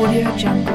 Audio 0.00 0.36
Jungle. 0.36 0.74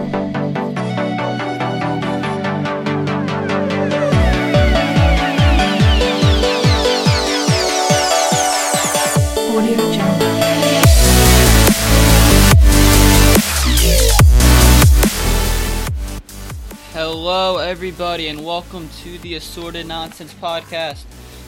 Hello, 16.92 17.58
everybody, 17.60 18.28
and 18.28 18.44
welcome 18.44 18.90
to 19.04 19.18
the 19.20 19.36
Assorted 19.36 19.88
Nonsense 19.88 20.34
Podcast. 20.34 21.06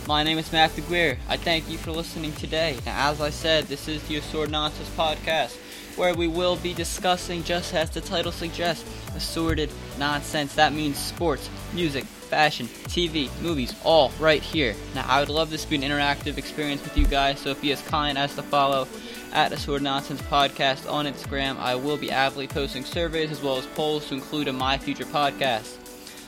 My 0.07 0.23
name 0.23 0.37
is 0.37 0.53
Matthew 0.53 0.85
Greer. 0.85 1.17
I 1.27 1.35
thank 1.35 1.69
you 1.69 1.77
for 1.77 1.91
listening 1.91 2.31
today. 2.31 2.77
Now, 2.85 3.11
as 3.11 3.19
I 3.19 3.31
said, 3.31 3.65
this 3.65 3.89
is 3.89 4.01
the 4.07 4.15
Assorted 4.15 4.53
Nonsense 4.53 4.89
Podcast, 4.91 5.57
where 5.97 6.13
we 6.13 6.27
will 6.27 6.55
be 6.57 6.73
discussing, 6.73 7.43
just 7.43 7.73
as 7.73 7.89
the 7.89 8.01
title 8.01 8.31
suggests, 8.31 8.83
assorted 9.15 9.69
nonsense. 9.97 10.55
That 10.55 10.73
means 10.73 10.97
sports, 10.97 11.49
music, 11.73 12.05
fashion, 12.05 12.67
TV, 12.67 13.29
movies, 13.41 13.73
all 13.83 14.11
right 14.19 14.41
here. 14.41 14.75
Now, 14.93 15.05
I 15.07 15.19
would 15.19 15.29
love 15.29 15.49
this 15.49 15.63
to 15.63 15.69
be 15.69 15.75
an 15.77 15.81
interactive 15.83 16.37
experience 16.37 16.83
with 16.83 16.97
you 16.97 17.07
guys, 17.07 17.39
so 17.39 17.51
if 17.51 17.61
be 17.61 17.71
as 17.71 17.81
kind 17.83 18.17
as 18.17 18.35
to 18.35 18.43
follow 18.43 18.87
at 19.31 19.51
Assorted 19.51 19.83
Nonsense 19.83 20.21
Podcast 20.23 20.89
on 20.91 21.05
Instagram. 21.05 21.57
I 21.57 21.75
will 21.75 21.97
be 21.97 22.09
avidly 22.09 22.47
posting 22.47 22.85
surveys 22.85 23.31
as 23.31 23.41
well 23.41 23.57
as 23.57 23.65
polls 23.67 24.07
to 24.07 24.15
include 24.15 24.47
in 24.47 24.55
my 24.55 24.77
future 24.77 25.05
podcasts. 25.05 25.77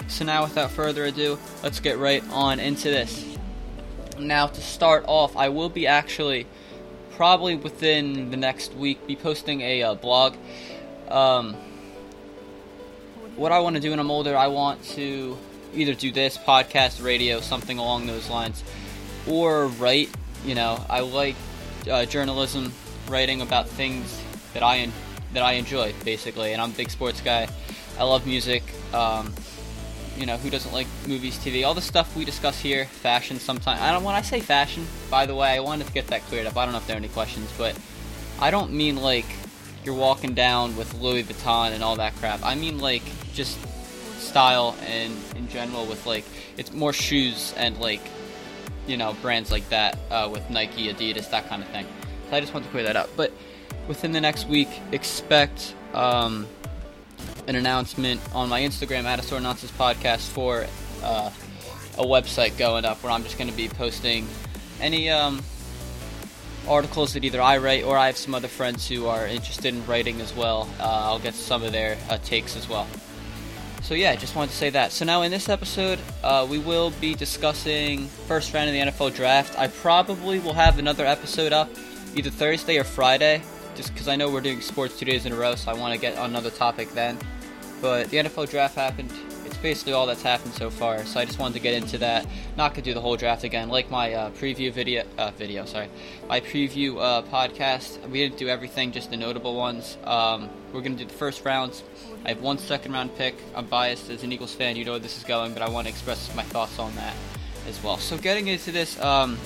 So 0.07 0.25
now, 0.25 0.43
without 0.43 0.71
further 0.71 1.05
ado, 1.05 1.39
let's 1.63 1.79
get 1.79 1.97
right 1.97 2.23
on 2.31 2.59
into 2.59 2.89
this. 2.89 3.25
Now, 4.19 4.47
to 4.47 4.61
start 4.61 5.05
off, 5.07 5.35
I 5.35 5.49
will 5.49 5.69
be 5.69 5.87
actually 5.87 6.47
probably 7.17 7.55
within 7.55 8.29
the 8.29 8.37
next 8.37 8.75
week 8.75 9.05
be 9.07 9.15
posting 9.15 9.61
a 9.61 9.81
uh, 9.81 9.95
blog. 9.95 10.35
Um, 11.09 11.55
what 13.35 13.51
I 13.51 13.59
want 13.59 13.75
to 13.75 13.81
do 13.81 13.89
when 13.89 13.99
I'm 13.99 14.11
older, 14.11 14.37
I 14.37 14.47
want 14.47 14.83
to 14.89 15.35
either 15.73 15.95
do 15.95 16.11
this 16.11 16.37
podcast, 16.37 17.03
radio, 17.03 17.41
something 17.41 17.79
along 17.79 18.05
those 18.05 18.29
lines, 18.29 18.63
or 19.27 19.65
write. 19.65 20.09
You 20.45 20.53
know, 20.53 20.85
I 20.89 20.99
like 20.99 21.35
uh, 21.89 22.05
journalism, 22.05 22.71
writing 23.09 23.41
about 23.41 23.67
things 23.67 24.21
that 24.53 24.61
I 24.61 24.87
that 25.33 25.41
I 25.41 25.53
enjoy, 25.53 25.93
basically. 26.05 26.53
And 26.53 26.61
I'm 26.61 26.69
a 26.69 26.73
big 26.73 26.91
sports 26.91 27.19
guy. 27.21 27.47
I 27.97 28.03
love 28.03 28.27
music. 28.27 28.63
Um, 28.93 29.33
you 30.17 30.25
know, 30.25 30.37
who 30.37 30.49
doesn't 30.49 30.73
like 30.73 30.87
movies, 31.07 31.37
TV, 31.37 31.65
all 31.65 31.73
the 31.73 31.81
stuff 31.81 32.15
we 32.15 32.25
discuss 32.25 32.59
here, 32.59 32.85
fashion 32.85 33.39
sometimes. 33.39 33.79
I 33.79 33.91
don't 33.91 34.03
when 34.03 34.15
I 34.15 34.21
say 34.21 34.39
fashion, 34.39 34.87
by 35.09 35.25
the 35.25 35.35
way, 35.35 35.49
I 35.49 35.59
wanted 35.59 35.87
to 35.87 35.93
get 35.93 36.07
that 36.07 36.23
cleared 36.23 36.47
up. 36.47 36.57
I 36.57 36.65
don't 36.65 36.71
know 36.71 36.79
if 36.79 36.87
there 36.87 36.95
are 36.95 36.99
any 36.99 37.09
questions, 37.09 37.51
but 37.57 37.77
I 38.39 38.51
don't 38.51 38.71
mean 38.71 38.97
like 38.97 39.25
you're 39.83 39.95
walking 39.95 40.33
down 40.33 40.75
with 40.75 40.93
Louis 40.95 41.23
Vuitton 41.23 41.71
and 41.71 41.83
all 41.83 41.95
that 41.97 42.15
crap. 42.15 42.41
I 42.43 42.55
mean 42.55 42.79
like 42.79 43.03
just 43.33 43.57
style 44.19 44.75
and 44.87 45.15
in 45.35 45.47
general 45.49 45.85
with 45.85 46.05
like 46.05 46.25
it's 46.57 46.73
more 46.73 46.91
shoes 46.91 47.53
and 47.55 47.79
like 47.79 48.01
you 48.87 48.97
know 48.97 49.15
brands 49.21 49.51
like 49.51 49.67
that 49.69 49.97
uh, 50.09 50.27
with 50.31 50.49
Nike, 50.49 50.91
Adidas, 50.91 51.29
that 51.29 51.47
kind 51.47 51.61
of 51.61 51.69
thing. 51.69 51.85
So 52.29 52.37
I 52.37 52.39
just 52.41 52.53
want 52.53 52.65
to 52.65 52.71
clear 52.71 52.83
that 52.83 52.95
up. 52.95 53.09
But 53.15 53.31
within 53.87 54.11
the 54.11 54.21
next 54.21 54.47
week, 54.47 54.69
expect 54.91 55.75
um, 55.93 56.47
an 57.47 57.55
announcement 57.55 58.21
on 58.33 58.49
my 58.49 58.61
Instagram 58.61 59.05
at 59.05 59.31
a 59.31 59.39
Nonsense 59.39 59.71
Podcast 59.71 60.29
for 60.29 60.67
uh, 61.01 61.31
a 61.97 62.03
website 62.03 62.57
going 62.57 62.85
up 62.85 63.01
where 63.01 63.11
I'm 63.11 63.23
just 63.23 63.37
going 63.37 63.49
to 63.49 63.55
be 63.55 63.69
posting 63.69 64.27
any 64.81 65.09
um, 65.09 65.41
articles 66.67 67.13
that 67.13 67.23
either 67.23 67.41
I 67.41 67.57
write 67.57 67.85
or 67.85 67.97
I 67.97 68.07
have 68.07 68.17
some 68.17 68.35
other 68.35 68.49
friends 68.49 68.87
who 68.87 69.07
are 69.07 69.25
interested 69.25 69.73
in 69.73 69.85
writing 69.85 70.19
as 70.19 70.35
well. 70.35 70.69
Uh, 70.79 70.83
I'll 70.83 71.19
get 71.19 71.33
some 71.33 71.63
of 71.63 71.71
their 71.71 71.97
uh, 72.09 72.17
takes 72.17 72.57
as 72.57 72.67
well. 72.67 72.85
So 73.81 73.93
yeah, 73.93 74.15
just 74.15 74.35
wanted 74.35 74.51
to 74.51 74.57
say 74.57 74.69
that. 74.71 74.91
So 74.91 75.05
now 75.05 75.21
in 75.21 75.31
this 75.31 75.47
episode, 75.47 75.99
uh, 76.23 76.45
we 76.49 76.59
will 76.59 76.91
be 76.99 77.15
discussing 77.15 78.07
first 78.27 78.53
round 78.53 78.67
of 78.67 78.73
the 78.73 78.91
NFL 78.91 79.15
draft. 79.15 79.57
I 79.57 79.67
probably 79.67 80.39
will 80.39 80.53
have 80.53 80.79
another 80.79 81.05
episode 81.05 81.53
up 81.53 81.69
either 82.13 82.29
Thursday 82.29 82.77
or 82.77 82.83
Friday, 82.83 83.41
just 83.75 83.93
because 83.93 84.09
I 84.09 84.17
know 84.17 84.29
we're 84.29 84.41
doing 84.41 84.59
sports 84.59 84.99
two 84.99 85.05
days 85.05 85.25
in 85.25 85.31
a 85.31 85.35
row, 85.35 85.55
so 85.55 85.71
I 85.71 85.75
want 85.75 85.93
to 85.93 85.99
get 85.99 86.17
another 86.17 86.49
topic 86.49 86.91
then. 86.93 87.17
But 87.81 88.09
the 88.09 88.17
NFL 88.17 88.49
draft 88.49 88.75
happened. 88.75 89.11
It's 89.45 89.57
basically 89.57 89.93
all 89.93 90.05
that's 90.05 90.21
happened 90.21 90.53
so 90.53 90.69
far, 90.69 91.05
so 91.05 91.19
I 91.19 91.25
just 91.25 91.39
wanted 91.39 91.53
to 91.53 91.59
get 91.59 91.73
into 91.73 91.97
that. 91.99 92.25
Not 92.57 92.73
gonna 92.73 92.83
do 92.83 92.93
the 92.93 93.01
whole 93.01 93.15
draft 93.15 93.43
again, 93.43 93.69
like 93.69 93.89
my 93.91 94.13
uh, 94.13 94.31
preview 94.31 94.71
video. 94.71 95.03
Uh, 95.17 95.31
video, 95.31 95.65
sorry, 95.65 95.89
my 96.27 96.39
preview 96.39 96.99
uh, 96.99 97.21
podcast. 97.23 98.01
We 98.09 98.19
didn't 98.19 98.37
do 98.37 98.49
everything, 98.49 98.91
just 98.91 99.09
the 99.11 99.17
notable 99.17 99.55
ones. 99.55 99.97
Um, 100.03 100.49
we're 100.73 100.81
gonna 100.81 100.95
do 100.95 101.05
the 101.05 101.13
first 101.13 101.45
rounds. 101.45 101.83
I 102.25 102.29
have 102.29 102.41
one 102.41 102.57
second 102.57 102.93
round 102.93 103.15
pick. 103.15 103.35
I'm 103.55 103.67
biased 103.67 104.09
as 104.09 104.23
an 104.23 104.31
Eagles 104.31 104.53
fan. 104.53 104.75
You 104.75 104.85
know 104.85 104.91
where 104.91 104.99
this 104.99 105.17
is 105.17 105.23
going, 105.23 105.53
but 105.53 105.61
I 105.61 105.69
want 105.69 105.87
to 105.87 105.93
express 105.93 106.33
my 106.35 106.43
thoughts 106.43 106.79
on 106.79 106.95
that 106.95 107.15
as 107.67 107.81
well. 107.83 107.97
So 107.97 108.17
getting 108.17 108.47
into 108.47 108.71
this. 108.71 108.99
Um, 109.01 109.37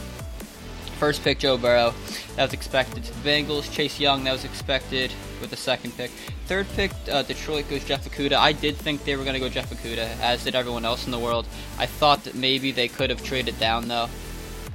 First 1.01 1.23
pick, 1.23 1.39
Joe 1.39 1.57
Burrow. 1.57 1.95
That 2.35 2.43
was 2.43 2.53
expected. 2.53 3.03
To 3.05 3.11
the 3.11 3.27
Bengals, 3.27 3.71
Chase 3.73 3.99
Young. 3.99 4.23
That 4.23 4.33
was 4.33 4.45
expected 4.45 5.11
with 5.41 5.49
the 5.49 5.57
second 5.57 5.97
pick. 5.97 6.11
Third 6.45 6.67
pick, 6.75 6.91
uh, 7.11 7.23
Detroit 7.23 7.67
goes 7.71 7.83
Jeff 7.83 8.07
Okudah. 8.07 8.37
I 8.37 8.51
did 8.51 8.75
think 8.75 9.03
they 9.03 9.15
were 9.15 9.23
going 9.23 9.33
to 9.33 9.39
go 9.39 9.49
Jeff 9.49 9.71
Okudah, 9.71 10.19
as 10.21 10.43
did 10.43 10.53
everyone 10.53 10.85
else 10.85 11.07
in 11.07 11.11
the 11.11 11.17
world. 11.17 11.47
I 11.79 11.87
thought 11.87 12.25
that 12.25 12.35
maybe 12.35 12.71
they 12.71 12.87
could 12.87 13.09
have 13.09 13.23
traded 13.23 13.59
down, 13.59 13.87
though. 13.87 14.09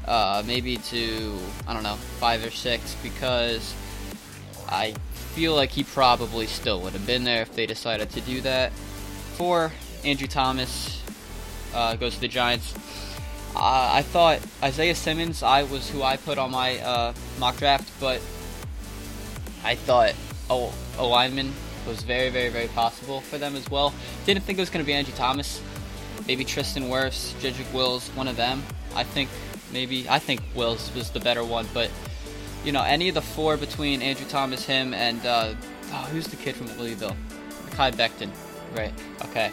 Uh, 0.04 0.42
maybe 0.44 0.78
to, 0.78 1.38
I 1.68 1.72
don't 1.72 1.84
know, 1.84 1.94
five 1.94 2.44
or 2.44 2.50
six, 2.50 2.96
because 3.04 3.72
I 4.68 4.94
feel 5.36 5.54
like 5.54 5.70
he 5.70 5.84
probably 5.84 6.48
still 6.48 6.80
would 6.80 6.94
have 6.94 7.06
been 7.06 7.22
there 7.22 7.42
if 7.42 7.54
they 7.54 7.66
decided 7.66 8.10
to 8.10 8.20
do 8.22 8.40
that. 8.40 8.72
Four, 9.36 9.70
Andrew 10.04 10.26
Thomas 10.26 11.04
uh, 11.72 11.94
goes 11.94 12.16
to 12.16 12.20
the 12.20 12.26
Giants. 12.26 12.74
I 13.58 14.02
thought 14.02 14.40
Isaiah 14.62 14.94
Simmons, 14.94 15.42
I 15.42 15.62
was 15.62 15.88
who 15.88 16.02
I 16.02 16.16
put 16.16 16.38
on 16.38 16.50
my 16.50 16.78
uh, 16.78 17.14
mock 17.38 17.56
draft, 17.56 17.90
but 17.98 18.20
I 19.64 19.74
thought 19.74 20.14
a, 20.50 20.70
a 20.98 21.04
lineman 21.04 21.52
was 21.86 22.02
very, 22.02 22.28
very, 22.30 22.50
very 22.50 22.68
possible 22.68 23.20
for 23.20 23.38
them 23.38 23.56
as 23.56 23.70
well. 23.70 23.94
Didn't 24.26 24.44
think 24.44 24.58
it 24.58 24.62
was 24.62 24.70
going 24.70 24.84
to 24.84 24.86
be 24.86 24.92
Andrew 24.92 25.14
Thomas, 25.14 25.62
maybe 26.26 26.44
Tristan 26.44 26.84
Wirfs, 26.84 27.32
Jedrick 27.40 27.72
Wills, 27.72 28.08
one 28.10 28.28
of 28.28 28.36
them. 28.36 28.62
I 28.94 29.04
think 29.04 29.30
maybe 29.72 30.08
I 30.08 30.18
think 30.18 30.40
Wills 30.54 30.94
was 30.94 31.10
the 31.10 31.20
better 31.20 31.44
one, 31.44 31.66
but 31.72 31.90
you 32.64 32.72
know 32.72 32.82
any 32.82 33.08
of 33.08 33.14
the 33.14 33.22
four 33.22 33.56
between 33.56 34.02
Andrew 34.02 34.26
Thomas, 34.26 34.64
him, 34.64 34.92
and 34.94 35.24
uh, 35.24 35.54
oh, 35.92 36.08
who's 36.10 36.26
the 36.26 36.36
kid 36.36 36.56
from 36.56 36.66
Louisville, 36.78 37.16
Kai 37.72 37.90
Becton, 37.90 38.30
right? 38.74 38.92
Okay. 39.26 39.50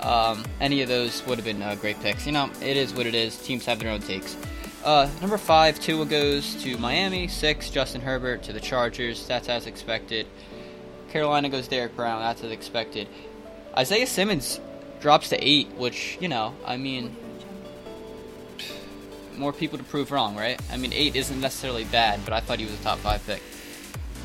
Um, 0.00 0.44
any 0.60 0.82
of 0.82 0.88
those 0.88 1.24
would 1.26 1.38
have 1.38 1.44
been 1.44 1.62
uh, 1.62 1.74
great 1.76 2.00
picks. 2.00 2.26
You 2.26 2.32
know, 2.32 2.50
it 2.60 2.76
is 2.76 2.92
what 2.92 3.06
it 3.06 3.14
is. 3.14 3.36
Teams 3.38 3.64
have 3.66 3.78
their 3.78 3.90
own 3.90 4.00
takes. 4.00 4.36
Uh, 4.84 5.08
number 5.20 5.38
five, 5.38 5.80
Tua 5.80 6.06
goes 6.06 6.54
to 6.62 6.78
Miami. 6.78 7.28
Six, 7.28 7.70
Justin 7.70 8.00
Herbert 8.00 8.44
to 8.44 8.52
the 8.52 8.60
Chargers. 8.60 9.26
That's 9.26 9.48
as 9.48 9.66
expected. 9.66 10.26
Carolina 11.10 11.48
goes 11.48 11.66
Derrick 11.66 11.96
Brown. 11.96 12.20
That's 12.20 12.44
as 12.44 12.52
expected. 12.52 13.08
Isaiah 13.76 14.06
Simmons 14.06 14.60
drops 15.00 15.30
to 15.30 15.38
eight, 15.40 15.68
which 15.74 16.18
you 16.20 16.28
know, 16.28 16.54
I 16.64 16.76
mean, 16.76 17.16
more 19.36 19.52
people 19.52 19.78
to 19.78 19.84
prove 19.84 20.10
wrong, 20.12 20.36
right? 20.36 20.60
I 20.70 20.76
mean, 20.76 20.92
eight 20.92 21.16
isn't 21.16 21.40
necessarily 21.40 21.84
bad, 21.84 22.20
but 22.24 22.32
I 22.32 22.40
thought 22.40 22.58
he 22.58 22.64
was 22.64 22.78
a 22.78 22.82
top 22.82 22.98
five 22.98 23.24
pick. 23.26 23.42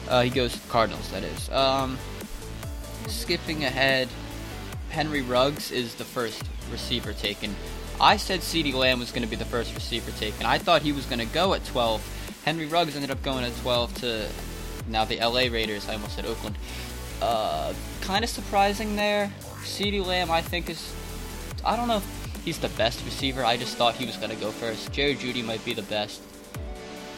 Uh, 0.08 0.22
he 0.22 0.30
goes 0.30 0.60
Cardinals. 0.70 1.10
That 1.12 1.24
is. 1.24 1.50
Um, 1.50 1.98
skipping 3.08 3.64
ahead. 3.64 4.10
Henry 4.92 5.22
Ruggs 5.22 5.72
is 5.72 5.96
the 5.96 6.04
first 6.04 6.44
receiver 6.70 7.14
taken. 7.14 7.56
I 8.00 8.18
said 8.18 8.42
CeeDee 8.42 8.74
Lamb 8.74 9.00
was 9.00 9.12
going 9.12 9.24
to 9.24 9.30
be 9.30 9.38
the 9.38 9.46
first 9.46 9.74
receiver 9.74 10.12
taken. 10.12 10.46
I 10.46 10.58
thought 10.58 10.82
he 10.82 10.92
was 10.92 11.06
going 11.06 11.20
to 11.20 11.34
go 11.34 11.54
at 11.54 11.64
12. 11.66 12.42
Henry 12.44 12.66
Ruggs 12.66 12.96
ended 12.96 13.10
up 13.10 13.24
going 13.24 13.46
at 13.46 13.56
12 13.58 13.94
to 13.96 14.30
now 14.88 15.06
the 15.06 15.18
LA 15.18 15.48
Raiders. 15.52 15.88
I 15.88 15.94
almost 15.94 16.16
said 16.16 16.26
Oakland. 16.26 16.58
Uh, 17.22 17.74
kind 18.02 18.24
of 18.24 18.30
surprising 18.30 18.96
there. 18.96 19.32
CeeDee 19.64 20.06
Lamb, 20.06 20.30
I 20.30 20.42
think, 20.42 20.70
is. 20.70 20.94
I 21.64 21.76
don't 21.78 21.88
know 21.88 21.98
if 21.98 22.44
he's 22.44 22.58
the 22.58 22.70
best 22.70 23.04
receiver. 23.06 23.46
I 23.46 23.56
just 23.56 23.78
thought 23.78 23.96
he 23.96 24.06
was 24.06 24.18
going 24.18 24.32
to 24.32 24.36
go 24.36 24.52
first. 24.52 24.92
Jerry 24.92 25.16
Jeudy 25.16 25.44
might 25.44 25.64
be 25.64 25.74
the 25.74 25.84
best. 25.84 26.22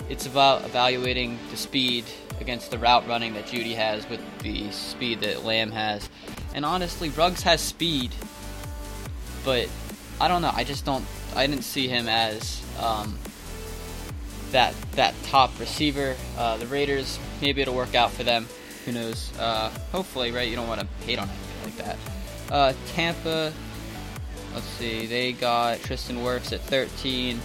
It's 0.10 0.28
about 0.28 0.66
evaluating 0.66 1.40
the 1.50 1.58
speed 1.58 2.04
against 2.42 2.69
the 2.69 2.78
route 2.78 3.08
running 3.08 3.34
that 3.34 3.46
Jeudy 3.46 3.74
has 3.76 4.08
with 4.10 4.19
the 4.40 4.69
speed 4.72 5.22
that 5.22 5.46
Lamb 5.46 5.72
has. 5.72 6.10
And 6.54 6.66
honestly, 6.66 7.10
Ruggs 7.10 7.42
has 7.44 7.62
speed, 7.62 8.14
but 9.44 9.70
I 10.20 10.28
don't 10.28 10.42
know. 10.42 10.52
I 10.54 10.64
just 10.64 10.86
don't. 10.86 11.06
I 11.36 11.48
didn't 11.48 11.64
see 11.64 11.88
him 11.88 12.08
as 12.08 12.62
um, 12.80 13.18
that 14.52 14.76
that 14.94 15.16
top 15.24 15.60
receiver. 15.60 16.16
Uh, 16.38 16.58
the 16.58 16.68
Raiders, 16.68 17.20
maybe 17.42 17.62
it'll 17.62 17.76
work 17.76 17.96
out 17.96 18.12
for 18.12 18.24
them. 18.24 18.48
Who 18.86 18.92
knows? 18.92 19.32
Uh, 19.40 19.70
hopefully, 19.92 20.32
right? 20.32 20.48
You 20.48 20.56
don't 20.56 20.68
want 20.68 20.82
to 20.82 20.88
hate 21.06 21.20
on 21.20 21.30
anything 21.30 21.64
like 21.64 21.78
that. 21.86 22.54
Uh, 22.54 22.74
Tampa. 22.88 23.54
Let's 24.54 24.68
see. 24.68 25.08
They 25.08 25.32
got 25.32 25.80
Tristan 25.80 26.18
Wirfs 26.18 26.54
at 26.54 26.62
13. 26.62 27.40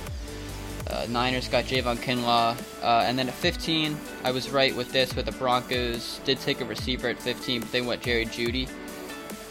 Uh, 0.90 1.06
Niners 1.08 1.48
got 1.48 1.64
Javon 1.64 1.96
Kinlaw. 1.96 2.56
Uh, 2.82 3.04
and 3.06 3.18
then 3.18 3.28
at 3.28 3.34
15, 3.34 3.96
I 4.24 4.30
was 4.30 4.50
right 4.50 4.74
with 4.74 4.92
this, 4.92 5.14
with 5.14 5.26
the 5.26 5.32
Broncos 5.32 6.20
did 6.24 6.40
take 6.40 6.60
a 6.60 6.64
receiver 6.64 7.08
at 7.08 7.20
15, 7.20 7.60
but 7.60 7.72
they 7.72 7.80
went 7.80 8.02
Jerry 8.02 8.26
Jeudy, 8.26 8.68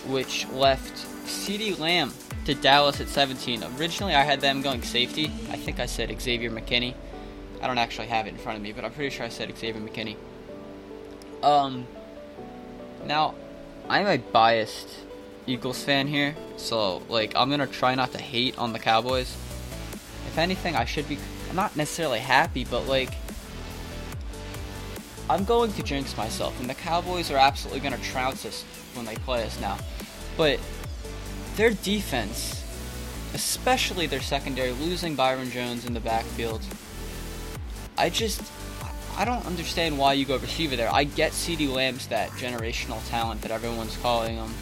which 0.09 0.47
left 0.49 0.93
CeeDee 1.25 1.77
Lamb 1.79 2.13
to 2.45 2.55
Dallas 2.55 3.01
at 3.01 3.09
17. 3.09 3.63
Originally, 3.77 4.15
I 4.15 4.23
had 4.23 4.41
them 4.41 4.61
going 4.61 4.81
safety. 4.81 5.25
I 5.51 5.57
think 5.57 5.79
I 5.79 5.85
said 5.85 6.15
Xavier 6.21 6.49
McKinney. 6.49 6.93
I 7.61 7.67
don't 7.67 7.77
actually 7.77 8.07
have 8.07 8.27
it 8.27 8.29
in 8.29 8.37
front 8.37 8.57
of 8.57 8.63
me, 8.63 8.71
but 8.71 8.85
I'm 8.85 8.91
pretty 8.91 9.15
sure 9.15 9.25
I 9.25 9.29
said 9.29 9.55
Xavier 9.57 9.81
McKinney. 9.81 10.15
Um, 11.43 11.85
now, 13.05 13.35
I'm 13.89 14.07
a 14.07 14.17
biased 14.17 14.87
Eagles 15.45 15.83
fan 15.83 16.07
here, 16.07 16.35
so 16.57 17.01
like 17.09 17.33
I'm 17.35 17.49
gonna 17.49 17.67
try 17.67 17.95
not 17.95 18.11
to 18.11 18.17
hate 18.17 18.57
on 18.57 18.73
the 18.73 18.79
Cowboys. 18.79 19.35
If 20.27 20.37
anything, 20.37 20.75
I 20.75 20.85
should 20.85 21.07
be. 21.07 21.17
I'm 21.49 21.55
not 21.55 21.75
necessarily 21.75 22.19
happy, 22.19 22.65
but 22.65 22.87
like 22.87 23.11
I'm 25.29 25.43
going 25.43 25.73
to 25.73 25.83
jinx 25.83 26.15
myself, 26.15 26.59
and 26.59 26.69
the 26.69 26.75
Cowboys 26.75 27.31
are 27.31 27.37
absolutely 27.37 27.81
gonna 27.81 27.97
trounce 27.97 28.45
us 28.45 28.63
when 28.93 29.05
they 29.05 29.15
play 29.15 29.43
us 29.43 29.59
now. 29.59 29.77
But 30.37 30.59
their 31.55 31.71
defense, 31.71 32.63
especially 33.33 34.07
their 34.07 34.21
secondary, 34.21 34.71
losing 34.71 35.15
Byron 35.15 35.51
Jones 35.51 35.85
in 35.85 35.93
the 35.93 35.99
backfield, 35.99 36.61
I 37.97 38.09
just 38.09 38.41
I 39.17 39.25
don't 39.25 39.45
understand 39.47 39.97
why 39.97 40.13
you 40.13 40.25
go 40.25 40.37
receiver 40.37 40.75
there. 40.75 40.93
I 40.93 41.03
get 41.03 41.31
CeeDee 41.31 41.73
Lamb's 41.73 42.07
that 42.07 42.29
generational 42.31 43.05
talent 43.09 43.41
that 43.41 43.49
everyone's 43.49 43.97
calling 43.97 44.35
him. 44.35 44.53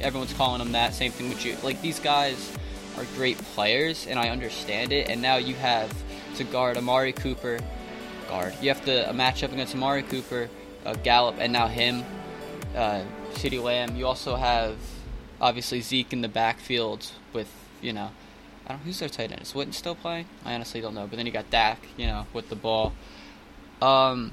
Everyone's 0.00 0.32
calling 0.32 0.60
him 0.60 0.72
that. 0.72 0.94
Same 0.94 1.12
thing 1.12 1.28
with 1.28 1.46
you. 1.46 1.56
Like 1.62 1.80
these 1.80 2.00
guys 2.00 2.52
are 2.98 3.04
great 3.14 3.38
players, 3.38 4.08
and 4.08 4.18
I 4.18 4.30
understand 4.30 4.92
it. 4.92 5.08
And 5.08 5.22
now 5.22 5.36
you 5.36 5.54
have 5.54 5.94
to 6.36 6.44
guard 6.44 6.76
Amari 6.76 7.12
Cooper. 7.12 7.60
Guard. 8.30 8.54
You 8.62 8.68
have 8.68 8.84
to 8.84 9.10
a 9.10 9.12
match 9.12 9.42
up 9.42 9.52
against 9.52 9.74
Amari 9.74 10.04
Cooper, 10.04 10.48
uh, 10.86 10.94
Gallup, 11.02 11.34
and 11.40 11.52
now 11.52 11.66
him, 11.66 12.04
uh, 12.76 13.02
Lamb. 13.42 13.96
You 13.96 14.06
also 14.06 14.36
have 14.36 14.76
obviously 15.40 15.80
Zeke 15.80 16.12
in 16.12 16.20
the 16.20 16.28
backfield 16.28 17.10
with 17.32 17.52
you 17.82 17.92
know. 17.92 18.10
I 18.66 18.74
don't 18.74 18.82
who's 18.82 19.00
their 19.00 19.08
tight 19.08 19.32
end. 19.32 19.42
Is 19.42 19.52
Witten 19.52 19.74
still 19.74 19.96
playing? 19.96 20.26
I 20.44 20.54
honestly 20.54 20.80
don't 20.80 20.94
know. 20.94 21.08
But 21.08 21.16
then 21.16 21.26
you 21.26 21.32
got 21.32 21.50
Dak, 21.50 21.80
you 21.96 22.06
know, 22.06 22.26
with 22.32 22.48
the 22.50 22.54
ball. 22.54 22.92
Um, 23.82 24.32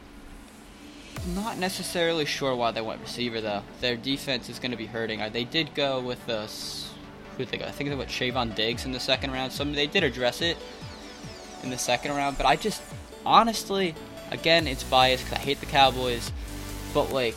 not 1.33 1.57
necessarily 1.57 2.25
sure 2.25 2.55
why 2.55 2.69
they 2.69 2.81
went 2.81 3.01
receiver 3.01 3.41
though. 3.41 3.63
Their 3.81 3.95
defense 3.95 4.47
is 4.47 4.59
going 4.59 4.71
to 4.71 4.77
be 4.77 4.85
hurting. 4.85 5.21
Uh, 5.23 5.29
They 5.29 5.43
did 5.43 5.73
go 5.73 5.99
with 5.99 6.29
us. 6.29 6.93
Who 7.37 7.45
they 7.45 7.57
go? 7.57 7.65
I 7.65 7.71
think 7.71 7.89
they 7.89 7.95
went 7.95 8.11
Shavon 8.11 8.53
Diggs 8.53 8.85
in 8.85 8.91
the 8.91 8.99
second 8.99 9.31
round. 9.31 9.51
So 9.53 9.63
they 9.63 9.87
did 9.87 10.03
address 10.03 10.41
it 10.41 10.57
in 11.63 11.71
the 11.71 11.77
second 11.79 12.11
round. 12.11 12.37
But 12.37 12.45
I 12.45 12.55
just 12.57 12.83
honestly, 13.27 13.93
again, 14.31 14.67
it's 14.67 14.83
biased 14.83 15.25
because 15.25 15.37
I 15.37 15.41
hate 15.41 15.59
the 15.59 15.65
Cowboys. 15.65 16.31
But 16.93 17.11
like, 17.11 17.35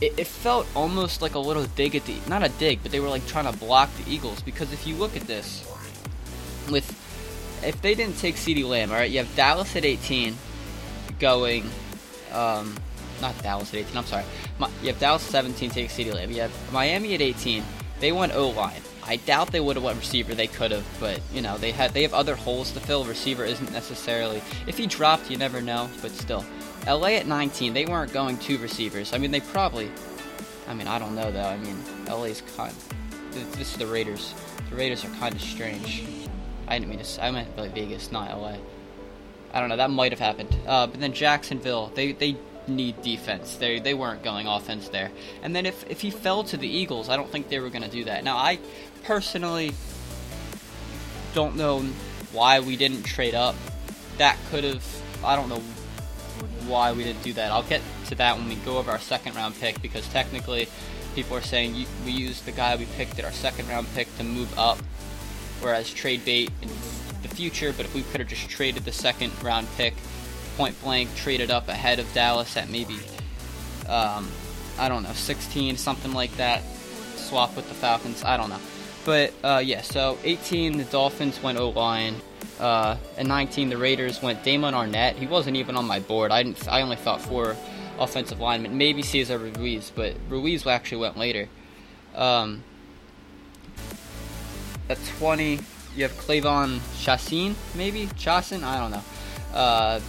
it, 0.00 0.18
it 0.18 0.26
felt 0.26 0.66
almost 0.74 1.22
like 1.22 1.34
a 1.34 1.38
little 1.38 1.64
dig 1.64 1.94
at 1.94 2.04
the 2.04 2.16
not 2.28 2.44
a 2.44 2.48
dig, 2.50 2.80
but 2.82 2.92
they 2.92 3.00
were 3.00 3.08
like 3.08 3.26
trying 3.26 3.50
to 3.50 3.58
block 3.58 3.90
the 3.96 4.10
Eagles 4.10 4.42
because 4.42 4.72
if 4.72 4.86
you 4.86 4.94
look 4.96 5.16
at 5.16 5.22
this, 5.22 5.64
with 6.70 6.90
if 7.64 7.80
they 7.80 7.94
didn't 7.94 8.18
take 8.18 8.34
CeeDee 8.34 8.68
Lamb, 8.68 8.90
all 8.90 8.96
right, 8.96 9.10
you 9.10 9.18
have 9.18 9.34
Dallas 9.36 9.74
at 9.76 9.84
18 9.84 10.36
going, 11.18 11.70
um, 12.32 12.76
not 13.20 13.40
Dallas 13.42 13.72
at 13.72 13.80
18. 13.80 13.96
I'm 13.96 14.04
sorry. 14.04 14.24
You 14.82 14.88
have 14.88 14.98
Dallas 14.98 15.22
17 15.22 15.70
take 15.70 15.88
CeeDee 15.88 16.14
Lamb. 16.14 16.30
You 16.30 16.42
have 16.42 16.72
Miami 16.72 17.14
at 17.14 17.22
18. 17.22 17.64
They 18.00 18.12
went 18.12 18.34
O 18.34 18.50
line. 18.50 18.82
I 19.08 19.16
doubt 19.16 19.52
they 19.52 19.60
would 19.60 19.76
have 19.76 19.84
went 19.84 19.98
receiver. 19.98 20.34
They 20.34 20.48
could 20.48 20.72
have, 20.72 20.84
but 20.98 21.20
you 21.32 21.40
know 21.40 21.58
they 21.58 21.70
had 21.70 21.92
they 21.92 22.02
have 22.02 22.14
other 22.14 22.34
holes 22.34 22.72
to 22.72 22.80
fill. 22.80 23.04
Receiver 23.04 23.44
isn't 23.44 23.72
necessarily. 23.72 24.42
If 24.66 24.76
he 24.76 24.86
dropped, 24.86 25.30
you 25.30 25.36
never 25.36 25.60
know. 25.60 25.88
But 26.02 26.10
still, 26.10 26.44
LA 26.86 27.10
at 27.10 27.26
19. 27.26 27.72
They 27.72 27.86
weren't 27.86 28.12
going 28.12 28.36
two 28.38 28.58
receivers. 28.58 29.12
I 29.12 29.18
mean, 29.18 29.30
they 29.30 29.40
probably. 29.40 29.90
I 30.68 30.74
mean, 30.74 30.88
I 30.88 30.98
don't 30.98 31.14
know 31.14 31.30
though. 31.30 31.44
I 31.44 31.56
mean, 31.56 31.76
LA's 32.08 32.42
kind. 32.56 32.74
This 33.30 33.72
is 33.72 33.76
the 33.76 33.86
Raiders. 33.86 34.34
The 34.70 34.76
Raiders 34.76 35.04
are 35.04 35.10
kind 35.10 35.34
of 35.34 35.40
strange. 35.40 36.04
I 36.66 36.78
didn't 36.78 36.90
mean 36.90 37.04
to. 37.04 37.24
I 37.24 37.30
meant 37.30 37.54
Vegas, 37.74 38.10
not 38.10 38.30
LA. 38.36 38.56
I 39.52 39.60
don't 39.60 39.68
know. 39.68 39.76
That 39.76 39.90
might 39.90 40.10
have 40.10 40.18
happened. 40.18 40.54
Uh, 40.66 40.88
but 40.88 40.98
then 41.00 41.12
Jacksonville, 41.12 41.92
they 41.94 42.12
they 42.12 42.36
need 42.68 43.00
defense. 43.02 43.56
They 43.56 43.78
they 43.78 43.94
weren't 43.94 44.22
going 44.22 44.46
offense 44.46 44.88
there. 44.88 45.10
And 45.42 45.54
then 45.54 45.66
if 45.66 45.88
if 45.90 46.00
he 46.00 46.10
fell 46.10 46.44
to 46.44 46.56
the 46.56 46.68
Eagles, 46.68 47.08
I 47.08 47.16
don't 47.16 47.30
think 47.30 47.48
they 47.48 47.60
were 47.60 47.70
going 47.70 47.84
to 47.84 47.90
do 47.90 48.04
that. 48.04 48.24
Now 48.24 48.36
I 48.36 48.58
personally 49.04 49.72
don't 51.34 51.56
know 51.56 51.80
why 52.32 52.60
we 52.60 52.76
didn't 52.76 53.02
trade 53.02 53.34
up. 53.34 53.54
That 54.18 54.36
could 54.50 54.64
have. 54.64 54.84
I 55.24 55.36
don't 55.36 55.48
know 55.48 55.62
why 56.66 56.92
we 56.92 57.04
didn't 57.04 57.22
do 57.22 57.32
that. 57.34 57.52
I'll 57.52 57.62
get 57.62 57.80
to 58.06 58.14
that 58.16 58.36
when 58.36 58.48
we 58.48 58.56
go 58.56 58.78
over 58.78 58.90
our 58.90 58.98
second 58.98 59.34
round 59.36 59.58
pick 59.58 59.80
because 59.82 60.08
technically, 60.08 60.68
people 61.14 61.36
are 61.36 61.42
saying 61.42 61.86
we 62.04 62.12
used 62.12 62.44
the 62.44 62.52
guy 62.52 62.76
we 62.76 62.86
picked 62.96 63.18
at 63.18 63.24
our 63.24 63.32
second 63.32 63.68
round 63.68 63.86
pick 63.94 64.14
to 64.18 64.24
move 64.24 64.56
up, 64.58 64.78
whereas 65.60 65.92
trade 65.92 66.24
bait 66.24 66.50
in 66.62 66.68
the 67.22 67.28
future. 67.28 67.72
But 67.72 67.86
if 67.86 67.94
we 67.94 68.02
could 68.02 68.20
have 68.20 68.28
just 68.28 68.48
traded 68.48 68.84
the 68.84 68.92
second 68.92 69.32
round 69.42 69.68
pick, 69.76 69.94
point 70.56 70.80
blank, 70.82 71.14
traded 71.14 71.50
up 71.50 71.68
ahead 71.68 71.98
of 71.98 72.12
Dallas 72.12 72.56
at 72.56 72.68
maybe, 72.68 72.98
um, 73.88 74.28
I 74.78 74.88
don't 74.88 75.02
know, 75.02 75.12
16, 75.12 75.76
something 75.76 76.12
like 76.12 76.34
that, 76.36 76.62
swap 77.16 77.54
with 77.56 77.68
the 77.68 77.74
Falcons. 77.74 78.24
I 78.24 78.36
don't 78.36 78.50
know. 78.50 78.60
But 79.04 79.32
uh, 79.44 79.62
yeah, 79.64 79.82
so 79.82 80.18
18, 80.24 80.78
the 80.78 80.84
Dolphins 80.84 81.42
went 81.42 81.58
O 81.58 81.70
line. 81.70 82.16
Uh, 82.58 82.96
and 83.18 83.28
19, 83.28 83.68
the 83.68 83.76
Raiders 83.76 84.22
went 84.22 84.42
Damon 84.42 84.74
Arnette. 84.74 85.14
He 85.14 85.26
wasn't 85.26 85.56
even 85.56 85.76
on 85.76 85.86
my 85.86 86.00
board. 86.00 86.30
I 86.32 86.42
didn't. 86.42 86.66
I 86.68 86.80
only 86.80 86.96
thought 86.96 87.20
four 87.20 87.56
offensive 87.98 88.40
linemen, 88.40 88.76
maybe 88.76 89.02
Cesar 89.02 89.38
Ruiz, 89.38 89.92
but 89.94 90.14
Ruiz 90.28 90.66
actually 90.66 90.98
went 90.98 91.16
later. 91.16 91.48
Um, 92.14 92.64
at 94.88 94.98
20, 95.18 95.60
you 95.96 96.02
have 96.02 96.12
K'Lavon 96.12 96.78
Chaisson, 96.96 97.54
maybe 97.74 98.06
Chaisson. 98.06 98.62
I 98.62 98.78
don't 98.78 98.90
know. 98.90 99.02
Uh, 99.54 100.00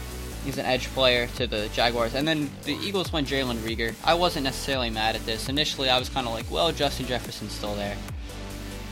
he's 0.48 0.58
an 0.58 0.66
edge 0.66 0.88
player 0.94 1.28
to 1.36 1.46
the 1.46 1.68
Jaguars, 1.74 2.16
and 2.16 2.26
then 2.26 2.50
the 2.64 2.74
Eagles 2.76 3.12
went 3.12 3.28
Jalen 3.28 3.58
Reagor. 3.58 3.94
I 4.06 4.14
wasn't 4.14 4.46
necessarily 4.46 4.90
mad 4.90 5.18
at 5.18 5.26
this. 5.26 5.50
Initially, 5.50 5.90
I 5.90 6.00
was 6.00 6.08
kind 6.08 6.26
of 6.26 6.34
like, 6.34 6.50
well, 6.50 6.72
Justin 6.72 7.06
Jefferson's 7.06 7.52
still 7.52 7.76
there. 7.76 7.98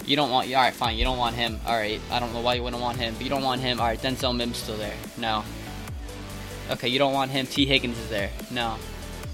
You 0.06 0.18
don't 0.18 0.30
want, 0.30 0.50
all 0.50 0.56
right, 0.56 0.74
fine. 0.74 0.98
You 0.98 1.06
don't 1.06 1.18
want 1.18 1.36
him. 1.36 1.62
All 1.66 1.74
right, 1.74 2.02
I 2.12 2.20
don't 2.20 2.34
know 2.34 2.42
why 2.42 2.56
you 2.56 2.64
wouldn't 2.64 2.82
want 2.82 2.98
him, 2.98 3.14
but 3.14 3.24
you 3.24 3.30
don't 3.30 3.42
want 3.42 3.62
him. 3.62 3.80
All 3.80 3.88
right, 3.88 3.98
Denzel 3.98 4.36
Mims 4.36 4.58
still 4.58 4.76
there. 4.76 4.94
No. 5.18 5.46
Okay, 6.72 6.90
you 6.90 7.00
don't 7.00 7.14
want 7.14 7.32
him. 7.32 7.48
Tee 7.48 7.66
Higgins 7.66 7.98
is 7.98 8.10
there. 8.10 8.32
No. 8.52 8.76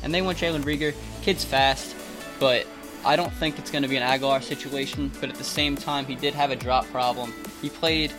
And 0.03 0.13
they 0.13 0.21
went 0.21 0.37
Jalen 0.37 0.61
Reagor. 0.61 0.93
Kid's 1.23 1.43
fast, 1.43 1.95
but 2.39 2.67
I 3.03 3.15
don't 3.15 3.33
think 3.33 3.57
it's 3.57 3.71
going 3.71 3.81
to 3.81 3.89
be 3.89 3.97
an 3.97 4.07
Agholor 4.07 4.43
situation. 4.43 5.11
But 5.19 5.29
at 5.29 5.35
the 5.37 5.43
same 5.43 5.75
time, 5.75 6.05
he 6.05 6.13
did 6.13 6.35
have 6.35 6.51
a 6.51 6.55
drop 6.55 6.85
problem. 6.91 7.33
He 7.63 7.69
played 7.69 8.13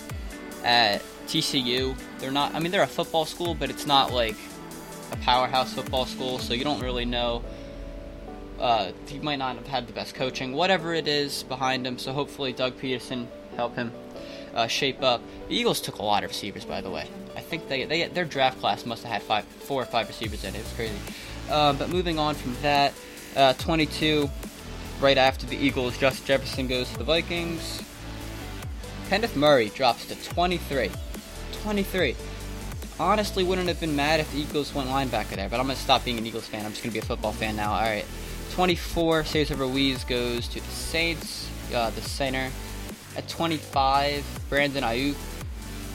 at 0.65 1.03
TCU. 1.27 1.97
They're 2.19 2.31
not. 2.31 2.55
I 2.55 2.59
mean, 2.59 2.73
they're 2.73 2.83
a 2.83 2.87
football 2.87 3.25
school, 3.25 3.55
but 3.55 3.71
it's 3.71 3.87
not 3.87 4.13
like 4.13 4.37
a 5.13 5.17
powerhouse 5.17 5.73
football 5.73 6.07
school, 6.07 6.39
so 6.39 6.55
you 6.55 6.65
don't 6.65 6.81
really 6.81 7.05
know. 7.05 7.43
Uh, 8.59 8.93
he 9.07 9.19
might 9.19 9.37
not 9.37 9.57
have 9.57 9.67
had 9.67 9.87
the 9.87 9.93
best 9.93 10.15
coaching, 10.15 10.53
whatever 10.53 10.95
it 10.95 11.09
is 11.09 11.43
behind 11.45 11.87
him. 11.87 11.99
So 11.99 12.13
hopefully, 12.13 12.53
Doug 12.53 12.79
Pederson 12.79 13.27
help 13.57 13.75
him 13.77 13.93
uh, 14.55 14.67
shape 14.67 15.03
up. 15.03 15.21
The 15.49 15.57
Eagles 15.57 15.81
took 15.81 15.99
a 15.99 16.03
lot 16.03 16.25
of 16.25 16.31
receivers, 16.31 16.65
by 16.65 16.81
the 16.81 16.91
way. 16.91 17.09
I 17.37 17.41
think 17.41 17.69
they, 17.69 17.85
they 17.85 18.07
their 18.09 18.25
draft 18.25 18.61
class 18.61 18.87
must 18.87 19.03
have 19.03 19.13
had 19.13 19.23
five, 19.23 19.45
four 19.45 19.83
or 19.83 19.87
five 19.87 20.09
receivers 20.09 20.45
in 20.45 20.55
it. 20.55 20.59
It 20.59 20.65
was 20.65 20.73
crazy. 20.75 20.95
Uh, 21.51 21.73
but 21.73 21.89
moving 21.89 22.19
on 22.19 22.35
from 22.35 22.57
that, 22.63 22.95
uh, 23.37 23.53
22, 23.55 24.31
right 25.01 25.19
after 25.19 25.47
the 25.47 25.57
Eagles, 25.57 25.99
Justin 25.99 26.27
Jefferson 26.27 26.69
goes 26.69 26.91
to 26.93 26.99
the 26.99 27.05
Vikings. 27.05 27.83
Kenneth 29.09 29.37
Murray 29.37 29.69
drops 29.71 30.07
to 30.07 30.15
23. 30.31 30.91
23. 31.53 32.17
Honestly, 33.01 33.45
wouldn't 33.45 33.69
have 33.69 33.81
been 33.81 33.97
mad 33.97 34.21
if 34.21 34.31
the 34.33 34.39
Eagles 34.39 34.75
went 34.75 34.89
linebacker 34.89 35.37
there, 35.37 35.49
but 35.49 35.59
I'm 35.59 35.67
gonna 35.67 35.77
stop 35.77 36.05
being 36.05 36.19
an 36.19 36.27
Eagles 36.27 36.47
fan. 36.47 36.65
I'm 36.65 36.73
just 36.73 36.83
gonna 36.83 36.93
be 36.93 36.99
a 36.99 37.05
football 37.05 37.33
fan 37.33 37.57
now. 37.57 37.73
All 37.73 37.81
right. 37.81 38.05
24, 38.53 39.25
Cesar 39.25 39.55
Ruiz 39.57 40.05
goes 40.05 40.47
to 40.49 40.61
the 40.61 40.67
Saints, 40.71 41.49
uh, 41.75 41.91
the 41.91 42.03
center. 42.03 42.51
At 43.17 43.29
25, 43.29 44.25
Brandon 44.49 44.85
Aiyuk. 44.85 45.17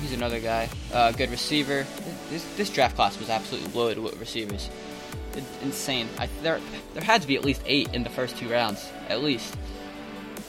He's 0.01 0.13
another 0.13 0.39
guy. 0.39 0.69
Uh, 0.93 1.11
good 1.11 1.31
receiver. 1.31 1.85
This, 2.29 2.43
this 2.55 2.69
draft 2.69 2.95
class 2.95 3.17
was 3.19 3.29
absolutely 3.29 3.71
loaded 3.73 3.99
with 3.99 4.19
receivers. 4.19 4.69
It- 5.35 5.43
insane. 5.63 6.07
I, 6.17 6.29
there, 6.41 6.59
there 6.93 7.03
had 7.03 7.21
to 7.21 7.27
be 7.27 7.35
at 7.35 7.45
least 7.45 7.61
eight 7.65 7.93
in 7.93 8.03
the 8.03 8.09
first 8.09 8.37
two 8.37 8.49
rounds, 8.49 8.87
at 9.09 9.23
least. 9.23 9.55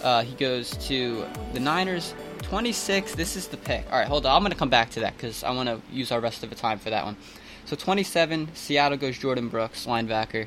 Uh, 0.02 0.22
he 0.22 0.34
goes 0.34 0.76
to 0.88 1.26
the 1.52 1.60
Niners. 1.60 2.14
26. 2.42 3.14
This 3.14 3.36
is 3.36 3.48
the 3.48 3.56
pick. 3.56 3.84
All 3.90 3.98
right, 3.98 4.08
hold 4.08 4.26
on. 4.26 4.36
I'm 4.36 4.42
gonna 4.42 4.54
come 4.54 4.70
back 4.70 4.90
to 4.90 5.00
that 5.00 5.16
because 5.16 5.44
I 5.44 5.50
want 5.50 5.68
to 5.68 5.80
use 5.92 6.12
our 6.12 6.20
rest 6.20 6.42
of 6.42 6.50
the 6.50 6.56
time 6.56 6.78
for 6.78 6.90
that 6.90 7.04
one. 7.04 7.16
So 7.64 7.76
27. 7.76 8.54
Seattle 8.54 8.98
goes 8.98 9.18
Jordyn 9.18 9.50
Brooks, 9.50 9.86
linebacker. 9.86 10.46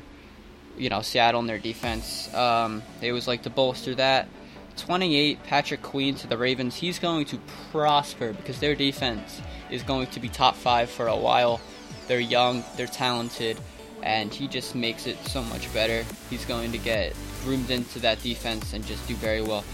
You 0.76 0.88
know, 0.88 1.02
Seattle 1.02 1.40
and 1.40 1.48
their 1.48 1.58
defense. 1.58 2.32
Um, 2.34 2.82
they 3.00 3.10
always 3.10 3.28
like 3.28 3.42
to 3.42 3.50
bolster 3.50 3.94
that. 3.96 4.28
28, 4.76 5.42
Patrick 5.44 5.82
Queen 5.82 6.14
to 6.16 6.26
the 6.26 6.36
Ravens. 6.36 6.74
He's 6.74 6.98
going 6.98 7.26
to 7.26 7.38
prosper 7.70 8.32
because 8.32 8.58
their 8.58 8.74
defense 8.74 9.40
is 9.70 9.82
going 9.82 10.06
to 10.08 10.20
be 10.20 10.28
top 10.28 10.56
five 10.56 10.90
for 10.90 11.08
a 11.08 11.16
while. 11.16 11.60
They're 12.08 12.20
young, 12.20 12.64
they're 12.76 12.86
talented, 12.86 13.58
and 14.02 14.32
he 14.32 14.48
just 14.48 14.74
makes 14.74 15.06
it 15.06 15.18
so 15.26 15.42
much 15.44 15.72
better. 15.72 16.04
He's 16.30 16.44
going 16.44 16.72
to 16.72 16.78
get 16.78 17.14
groomed 17.44 17.70
into 17.70 17.98
that 18.00 18.22
defense 18.22 18.72
and 18.72 18.84
just 18.84 19.06
do 19.06 19.14
very 19.14 19.42
well. 19.42 19.64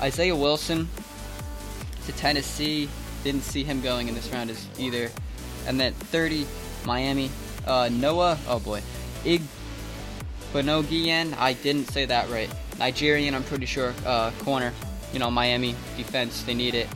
Isaiah 0.00 0.36
Wilson 0.36 0.88
to 2.06 2.12
Tennessee. 2.12 2.88
Didn't 3.24 3.42
see 3.42 3.64
him 3.64 3.80
going 3.80 4.08
in 4.08 4.14
this 4.14 4.30
round 4.30 4.50
as 4.50 4.66
either. 4.78 5.10
And 5.66 5.78
then 5.78 5.92
30, 5.92 6.46
Miami. 6.84 7.30
Uh, 7.66 7.88
Noah, 7.92 8.38
oh 8.48 8.60
boy. 8.60 8.82
Ig 9.24 9.42
Bonogian, 10.52 11.36
I 11.36 11.52
didn't 11.54 11.90
say 11.90 12.04
that 12.06 12.30
right. 12.30 12.50
Nigerian, 12.78 13.34
I'm 13.34 13.42
pretty 13.42 13.66
sure. 13.66 13.94
Uh, 14.04 14.30
corner. 14.40 14.72
You 15.12 15.18
know, 15.18 15.30
Miami 15.30 15.74
defense, 15.96 16.42
they 16.42 16.54
need 16.54 16.74
it. 16.74 16.88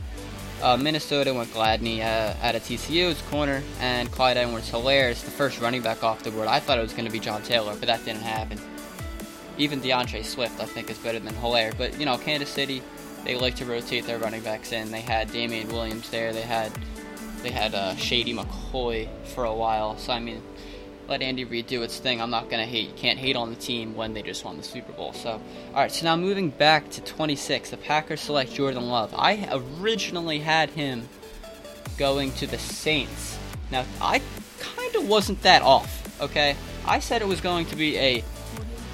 Uh, 0.61 0.77
Minnesota 0.77 1.33
went 1.33 1.51
Gladney 1.51 2.01
uh, 2.01 2.35
out 2.43 2.53
of 2.53 2.61
TCU's 2.61 3.19
corner, 3.31 3.63
and 3.79 4.11
Clyde 4.11 4.37
Edwards 4.37 4.69
Helaire 4.69 5.09
is 5.09 5.23
the 5.23 5.31
first 5.31 5.59
running 5.59 5.81
back 5.81 6.03
off 6.03 6.21
the 6.21 6.29
board. 6.29 6.47
I 6.47 6.59
thought 6.59 6.77
it 6.77 6.83
was 6.83 6.93
going 6.93 7.05
to 7.05 7.11
be 7.11 7.19
John 7.19 7.41
Taylor, 7.41 7.75
but 7.75 7.87
that 7.87 8.05
didn't 8.05 8.21
happen. 8.21 8.59
Even 9.57 9.79
D'Andre 9.81 10.21
Swift, 10.21 10.59
I 10.61 10.65
think, 10.65 10.91
is 10.91 10.99
better 10.99 11.19
than 11.19 11.33
Helaire. 11.35 11.75
But, 11.77 11.99
you 11.99 12.05
know, 12.05 12.17
Kansas 12.17 12.49
City, 12.49 12.83
they 13.23 13.35
like 13.35 13.55
to 13.55 13.65
rotate 13.65 14.05
their 14.05 14.19
running 14.19 14.41
backs 14.41 14.71
in. 14.71 14.91
They 14.91 15.01
had 15.01 15.31
Damien 15.31 15.67
Williams 15.69 16.09
there. 16.09 16.33
They 16.33 16.41
had 16.41 16.71
they 17.43 17.51
had 17.51 17.73
uh, 17.73 17.95
Shady 17.95 18.33
McCoy 18.33 19.07
for 19.25 19.45
a 19.45 19.53
while. 19.53 19.97
So 19.97 20.13
I 20.13 20.19
mean, 20.19 20.41
let 21.07 21.21
Andy 21.21 21.45
Reid 21.45 21.67
do 21.67 21.83
its 21.83 21.99
thing. 21.99 22.21
I'm 22.21 22.29
not 22.29 22.49
gonna 22.49 22.65
hate. 22.65 22.89
You 22.89 22.95
can't 22.95 23.19
hate 23.19 23.35
on 23.35 23.49
the 23.49 23.55
team 23.55 23.95
when 23.95 24.13
they 24.13 24.21
just 24.21 24.43
won 24.45 24.57
the 24.57 24.63
Super 24.63 24.91
Bowl. 24.93 25.13
So, 25.13 25.31
all 25.31 25.73
right. 25.73 25.91
So 25.91 26.05
now 26.05 26.15
moving 26.15 26.49
back 26.49 26.89
to 26.91 27.01
26, 27.01 27.71
the 27.71 27.77
Packers 27.77 28.21
select 28.21 28.53
Jordan 28.53 28.87
Love. 28.87 29.13
I 29.15 29.47
originally 29.79 30.39
had 30.39 30.69
him 30.71 31.07
going 31.97 32.31
to 32.33 32.47
the 32.47 32.57
Saints. 32.57 33.37
Now 33.71 33.85
I 34.01 34.21
kind 34.59 34.95
of 34.95 35.07
wasn't 35.07 35.41
that 35.43 35.61
off. 35.61 35.97
Okay, 36.21 36.55
I 36.85 36.99
said 36.99 37.21
it 37.21 37.27
was 37.27 37.41
going 37.41 37.65
to 37.67 37.75
be 37.75 37.97
a 37.97 38.23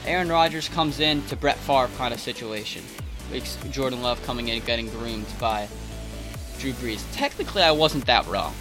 Aaron 0.05 0.29
Rodgers 0.29 0.69
comes 0.69 1.01
in 1.01 1.21
to 1.27 1.35
Brett 1.35 1.57
Favre 1.57 1.89
kind 1.97 2.13
of 2.13 2.19
situation. 2.21 2.81
Jordan 3.71 4.01
Love 4.01 4.21
coming 4.23 4.47
in 4.47 4.55
and 4.55 4.65
getting 4.65 4.89
groomed 4.89 5.27
by 5.39 5.67
Drew 6.59 6.73
Brees. 6.73 7.03
Technically, 7.13 7.61
I 7.61 7.71
wasn't 7.71 8.05
that 8.05 8.25
wrong. 8.27 8.53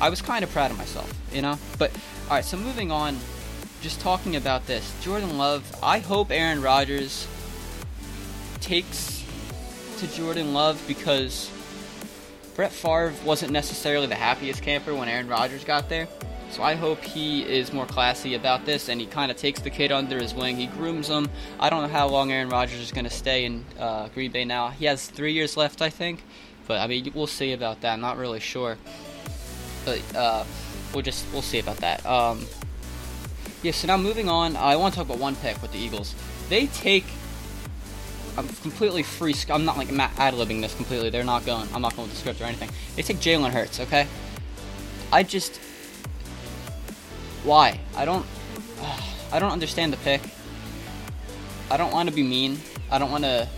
I 0.00 0.08
was 0.08 0.22
kind 0.22 0.42
of 0.42 0.50
proud 0.50 0.70
of 0.70 0.78
myself, 0.78 1.12
you 1.32 1.42
know? 1.42 1.58
But, 1.78 1.92
alright, 2.24 2.44
so 2.44 2.56
moving 2.56 2.90
on, 2.90 3.18
just 3.82 4.00
talking 4.00 4.36
about 4.36 4.66
this. 4.66 4.94
Jordan 5.02 5.36
Love, 5.36 5.64
I 5.82 5.98
hope 5.98 6.30
Aaron 6.30 6.62
Rodgers 6.62 7.26
takes 8.60 9.24
to 9.98 10.06
Jordan 10.14 10.54
Love 10.54 10.82
because 10.88 11.50
Brett 12.54 12.72
Favre 12.72 13.12
wasn't 13.24 13.52
necessarily 13.52 14.06
the 14.06 14.14
happiest 14.14 14.62
camper 14.62 14.94
when 14.94 15.08
Aaron 15.08 15.28
Rodgers 15.28 15.64
got 15.64 15.88
there. 15.88 16.08
So 16.50 16.64
I 16.64 16.74
hope 16.74 17.02
he 17.04 17.42
is 17.42 17.72
more 17.72 17.86
classy 17.86 18.34
about 18.34 18.66
this 18.66 18.88
and 18.88 19.00
he 19.00 19.06
kind 19.06 19.30
of 19.30 19.36
takes 19.36 19.60
the 19.60 19.70
kid 19.70 19.92
under 19.92 20.20
his 20.20 20.34
wing. 20.34 20.56
He 20.56 20.66
grooms 20.66 21.08
him. 21.08 21.28
I 21.60 21.70
don't 21.70 21.82
know 21.82 21.88
how 21.88 22.08
long 22.08 22.32
Aaron 22.32 22.48
Rodgers 22.48 22.80
is 22.80 22.90
going 22.90 23.04
to 23.04 23.10
stay 23.10 23.44
in 23.44 23.64
uh, 23.78 24.08
Green 24.08 24.32
Bay 24.32 24.44
now. 24.44 24.68
He 24.70 24.86
has 24.86 25.06
three 25.06 25.32
years 25.32 25.56
left, 25.56 25.80
I 25.80 25.90
think. 25.90 26.24
But 26.66 26.80
I 26.80 26.88
mean, 26.88 27.12
we'll 27.14 27.28
see 27.28 27.52
about 27.52 27.80
that. 27.82 27.92
I'm 27.92 28.00
not 28.00 28.16
really 28.16 28.40
sure. 28.40 28.78
But 29.84 30.02
uh, 30.14 30.44
we'll 30.92 31.02
just 31.02 31.24
we'll 31.32 31.42
see 31.42 31.60
about 31.60 31.78
that. 31.78 32.04
Um, 32.04 32.46
yeah. 33.62 33.72
So 33.72 33.86
now 33.86 33.96
moving 33.96 34.28
on, 34.28 34.56
I 34.56 34.76
want 34.76 34.94
to 34.94 34.98
talk 34.98 35.06
about 35.06 35.18
one 35.18 35.36
pick 35.36 35.60
with 35.62 35.72
the 35.72 35.78
Eagles. 35.78 36.14
They 36.48 36.66
take. 36.66 37.04
I'm 38.36 38.48
completely 38.48 39.02
free. 39.02 39.34
I'm 39.48 39.64
not 39.64 39.78
like 39.78 39.90
ad 39.90 40.34
libbing 40.34 40.60
this 40.60 40.74
completely. 40.74 41.10
They're 41.10 41.24
not 41.24 41.46
going. 41.46 41.68
I'm 41.74 41.82
not 41.82 41.96
going 41.96 42.08
with 42.08 42.16
the 42.16 42.20
script 42.20 42.40
or 42.40 42.44
anything. 42.44 42.70
They 42.96 43.02
take 43.02 43.18
Jalen 43.18 43.50
Hurts. 43.50 43.80
Okay. 43.80 44.06
I 45.12 45.24
just 45.24 45.60
why? 47.44 47.80
I 47.96 48.04
don't. 48.04 48.26
Uh, 48.80 49.00
I 49.32 49.38
don't 49.38 49.52
understand 49.52 49.92
the 49.92 49.96
pick. 49.98 50.20
I 51.70 51.76
don't 51.76 51.92
want 51.92 52.08
to 52.08 52.14
be 52.14 52.24
mean. 52.24 52.58
I 52.90 52.98
don't 52.98 53.12
want 53.12 53.22
to 53.24 53.48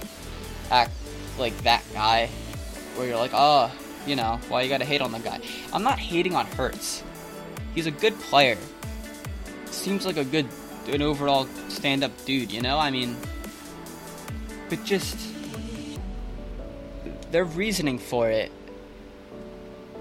act 0.71 0.93
like 1.39 1.57
that 1.63 1.83
guy, 1.95 2.27
where 2.97 3.07
you're 3.07 3.17
like, 3.17 3.31
oh, 3.33 3.73
you 4.07 4.17
know, 4.17 4.39
why 4.49 4.63
you 4.63 4.69
gotta 4.69 4.85
hate 4.85 5.01
on 5.01 5.13
the 5.13 5.19
guy. 5.19 5.41
I'm 5.73 5.83
not 5.83 5.99
hating 5.99 6.35
on 6.35 6.47
Hurts. 6.47 7.03
He's 7.75 7.87
a 7.87 7.91
good 7.91 8.19
player. 8.21 8.59
Seems 9.67 10.05
like 10.05 10.19
a 10.19 10.25
good, 10.25 10.47
an 10.89 11.01
overall 11.01 11.47
stand-up 11.69 12.13
dude. 12.27 12.53
You 12.53 12.61
know, 12.61 12.79
I 12.79 12.91
mean, 12.91 13.17
but 14.69 14.85
just 14.85 15.17
their 17.31 17.45
reasoning 17.45 17.99
for 17.99 18.31
it. 18.31 18.53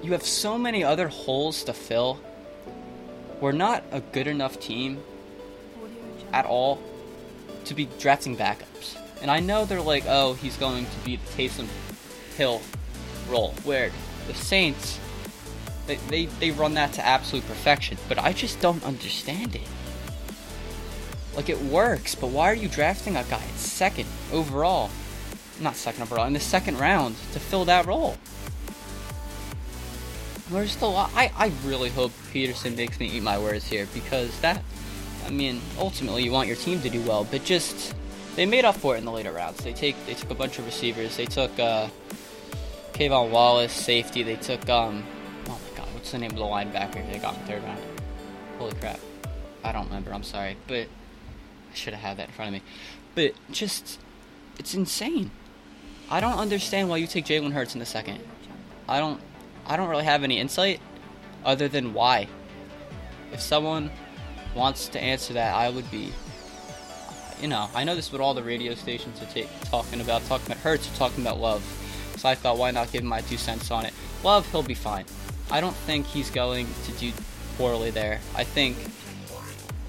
You 0.03 0.11
have 0.11 0.23
so 0.23 0.57
many 0.57 0.83
other 0.83 1.07
holes 1.07 1.63
to 1.65 1.73
fill 1.73 2.19
we're 3.41 3.51
not 3.51 3.83
a 3.91 3.99
good 3.99 4.27
enough 4.27 4.59
team 4.59 5.03
at 6.31 6.45
all 6.45 6.79
to 7.65 7.73
be 7.73 7.89
drafting 7.99 8.37
backups. 8.37 8.97
And 9.21 9.29
I 9.29 9.39
know 9.39 9.65
they're 9.65 9.81
like, 9.81 10.05
oh, 10.07 10.33
he's 10.33 10.55
going 10.57 10.85
to 10.85 10.97
be 11.03 11.17
the 11.17 11.25
Taysom 11.31 11.67
Hill 12.37 12.61
role, 13.27 13.53
where 13.63 13.91
the 14.27 14.33
Saints, 14.33 14.99
they, 15.87 15.95
they, 16.07 16.25
they 16.25 16.51
run 16.51 16.75
that 16.75 16.93
to 16.93 17.05
absolute 17.05 17.45
perfection. 17.47 17.97
But 18.07 18.19
I 18.19 18.31
just 18.31 18.61
don't 18.61 18.83
understand 18.83 19.55
it. 19.55 19.67
Like, 21.35 21.49
it 21.49 21.61
works, 21.61 22.13
but 22.15 22.27
why 22.27 22.51
are 22.51 22.55
you 22.55 22.67
drafting 22.67 23.15
a 23.15 23.23
guy 23.23 23.41
at 23.41 23.57
second 23.57 24.07
overall? 24.31 24.89
Not 25.59 25.75
second 25.75 26.03
overall, 26.03 26.25
in 26.25 26.33
the 26.33 26.39
second 26.39 26.77
round 26.79 27.15
to 27.33 27.39
fill 27.39 27.65
that 27.65 27.85
role? 27.85 28.17
Where's 30.51 30.75
the 30.75 30.85
lot? 30.85 31.11
I, 31.15 31.31
I 31.37 31.51
really 31.63 31.89
hope 31.89 32.11
Pederson 32.33 32.75
makes 32.75 32.99
me 32.99 33.07
eat 33.07 33.23
my 33.23 33.39
words 33.39 33.65
here 33.65 33.87
because 33.93 34.37
that, 34.41 34.61
I 35.25 35.29
mean, 35.29 35.61
ultimately 35.79 36.23
you 36.23 36.31
want 36.33 36.49
your 36.49 36.57
team 36.57 36.81
to 36.81 36.89
do 36.89 37.01
well, 37.03 37.23
but 37.23 37.45
just 37.45 37.95
they 38.35 38.45
made 38.45 38.65
up 38.65 38.75
for 38.75 38.95
it 38.95 38.97
in 38.97 39.05
the 39.05 39.13
later 39.13 39.31
rounds. 39.31 39.63
They 39.63 39.71
take 39.71 39.95
they 40.05 40.13
took 40.13 40.29
a 40.29 40.35
bunch 40.35 40.59
of 40.59 40.65
receivers. 40.65 41.15
They 41.15 41.25
took 41.25 41.57
uh, 41.57 41.87
K'Von 42.91 43.29
Wallace, 43.29 43.71
safety. 43.71 44.23
They 44.23 44.35
took 44.35 44.67
um, 44.67 45.05
oh 45.47 45.51
my 45.51 45.77
god, 45.77 45.87
what's 45.93 46.11
the 46.11 46.17
name 46.17 46.31
of 46.31 46.37
the 46.37 46.43
linebacker 46.43 47.09
they 47.09 47.17
got 47.19 47.35
in 47.35 47.41
the 47.43 47.47
third 47.47 47.63
round? 47.63 47.81
Holy 48.59 48.73
crap, 48.75 48.99
I 49.63 49.71
don't 49.71 49.85
remember. 49.85 50.13
I'm 50.13 50.23
sorry, 50.23 50.57
but 50.67 50.87
I 51.71 51.75
should 51.75 51.93
have 51.93 52.03
had 52.03 52.17
that 52.17 52.27
in 52.27 52.33
front 52.33 52.49
of 52.49 52.53
me. 52.61 52.61
But 53.15 53.35
just, 53.53 54.01
it's 54.59 54.73
insane. 54.73 55.31
I 56.09 56.19
don't 56.19 56.37
understand 56.37 56.89
why 56.89 56.97
you 56.97 57.07
take 57.07 57.23
Jalen 57.23 57.53
Hurts 57.53 57.73
in 57.73 57.79
the 57.79 57.85
second. 57.85 58.19
I 58.89 58.99
don't 58.99 59.21
I 59.71 59.77
don't 59.77 59.87
really 59.87 60.03
have 60.03 60.25
any 60.25 60.37
insight 60.37 60.81
other 61.45 61.69
than 61.69 61.93
why. 61.93 62.27
If 63.31 63.39
someone 63.39 63.89
wants 64.53 64.89
to 64.89 64.99
answer 64.99 65.31
that, 65.31 65.55
I 65.55 65.69
would 65.69 65.89
be. 65.89 66.11
You 67.41 67.47
know, 67.47 67.69
I 67.73 67.85
know 67.85 67.95
this 67.95 68.07
is 68.07 68.11
what 68.11 68.19
all 68.19 68.33
the 68.33 68.43
radio 68.43 68.75
stations 68.75 69.21
are 69.21 69.27
ta- 69.27 69.47
talking 69.69 70.01
about. 70.01 70.25
Talking 70.25 70.47
about 70.47 70.57
Hurts 70.57 70.97
talking 70.97 71.23
about 71.23 71.39
Love. 71.39 71.63
So 72.17 72.27
I 72.27 72.35
thought, 72.35 72.57
why 72.57 72.71
not 72.71 72.91
give 72.91 73.05
my 73.05 73.21
two 73.21 73.37
cents 73.37 73.71
on 73.71 73.85
it? 73.85 73.93
Love, 74.25 74.45
he'll 74.51 74.61
be 74.61 74.73
fine. 74.73 75.05
I 75.49 75.61
don't 75.61 75.75
think 75.75 76.05
he's 76.05 76.29
going 76.29 76.67
to 76.83 76.91
do 76.91 77.13
poorly 77.57 77.91
there. 77.91 78.19
I 78.35 78.43
think 78.43 78.75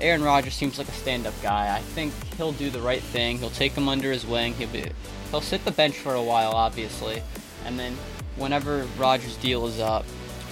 Aaron 0.01 0.23
Rodgers 0.23 0.55
seems 0.55 0.79
like 0.79 0.87
a 0.87 0.93
stand-up 0.93 1.35
guy. 1.43 1.75
I 1.75 1.81
think 1.81 2.15
he'll 2.37 2.53
do 2.53 2.71
the 2.71 2.81
right 2.81 3.03
thing. 3.03 3.39
He'll 3.39 3.51
take 3.51 3.73
him 3.73 3.89
under 3.89 4.13
his 4.13 4.25
wing. 4.25 4.55
He'll 4.55 4.69
be, 4.69 4.85
he'll 5.33 5.41
sit 5.41 5.65
the 5.65 5.73
bench 5.73 5.97
for 5.97 6.15
a 6.15 6.23
while, 6.23 6.53
obviously, 6.53 7.21
and 7.67 7.77
then 7.77 7.97
whenever 8.37 8.87
Rodgers' 8.99 9.37
deal 9.37 9.67
is 9.67 9.81
up, 9.81 10.05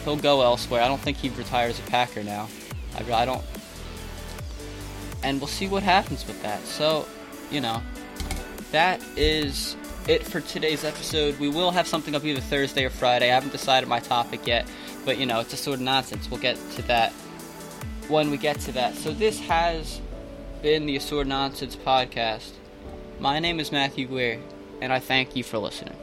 he'll 0.04 0.16
go 0.16 0.42
elsewhere. 0.42 0.82
I 0.82 0.88
don't 0.88 1.00
think 1.00 1.16
he 1.16 1.28
retires 1.30 1.78
a 1.78 1.82
Packer 1.82 2.22
now. 2.22 2.48
I, 2.96 3.12
I 3.12 3.24
don't. 3.24 3.42
And 5.22 5.38
we'll 5.38 5.48
see 5.48 5.68
what 5.68 5.82
happens 5.82 6.26
with 6.26 6.42
that. 6.42 6.60
So, 6.64 7.06
you 7.50 7.60
know, 7.60 7.82
that 8.72 9.02
is 9.16 9.76
it 10.06 10.26
for 10.26 10.40
today's 10.40 10.84
episode. 10.84 11.38
We 11.38 11.48
will 11.48 11.70
have 11.70 11.86
something 11.86 12.14
up 12.14 12.24
either 12.24 12.40
Thursday 12.40 12.84
or 12.84 12.90
Friday. 12.90 13.30
I 13.30 13.34
haven't 13.34 13.52
decided 13.52 13.88
my 13.88 14.00
topic 14.00 14.46
yet, 14.46 14.66
but 15.04 15.18
you 15.18 15.26
know, 15.26 15.40
it's 15.40 15.52
a 15.52 15.56
sort 15.56 15.76
of 15.76 15.82
nonsense. 15.82 16.30
We'll 16.30 16.40
get 16.40 16.56
to 16.76 16.82
that 16.82 17.12
when 18.08 18.30
we 18.30 18.38
get 18.38 18.60
to 18.60 18.72
that. 18.72 18.94
So, 18.94 19.12
this 19.12 19.38
has 19.40 20.00
been 20.62 20.86
the 20.86 20.96
Assorted 20.96 21.28
Nonsense 21.28 21.76
podcast. 21.76 22.52
My 23.18 23.38
name 23.38 23.60
is 23.60 23.70
Matthew 23.70 24.08
Weir, 24.08 24.40
and 24.80 24.92
I 24.92 24.98
thank 24.98 25.36
you 25.36 25.44
for 25.44 25.58
listening. 25.58 25.99